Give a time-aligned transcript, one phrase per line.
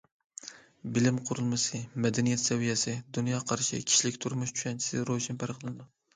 [0.95, 5.89] بىلىم قۇرۇلمىسى، مەدەنىيەت سەۋىيەسى، دۇنيا قارىشى، كىشىلىك تۇرمۇش چۈشەنچىسى روشەن پەرقلىنىدۇ.